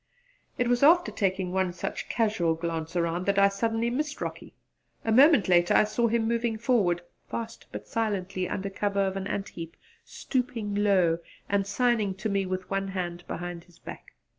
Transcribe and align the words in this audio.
It 0.57 0.67
was 0.67 0.81
after 0.81 1.11
taking 1.11 1.51
one 1.51 1.73
such 1.73 2.09
casual 2.09 2.55
glance 2.55 2.95
around 2.95 3.27
that 3.27 3.37
I 3.37 3.49
suddenly 3.49 3.91
missed 3.91 4.19
Rocky: 4.19 4.55
a 5.05 5.11
moment 5.11 5.47
later 5.47 5.75
I 5.75 5.83
saw 5.83 6.07
him 6.07 6.27
moving 6.27 6.57
forward, 6.57 7.03
fast 7.29 7.67
but 7.71 7.87
silently, 7.87 8.49
under 8.49 8.71
cover 8.71 9.01
of 9.01 9.15
an 9.15 9.27
ant 9.27 9.49
heap 9.49 9.77
stooping 10.03 10.73
low 10.73 11.19
and 11.47 11.67
signing 11.67 12.15
to 12.15 12.29
me 12.29 12.47
with 12.47 12.67
one 12.67 12.87
hand 12.87 13.23
behind 13.27 13.65
his 13.65 13.77
back. 13.77 14.13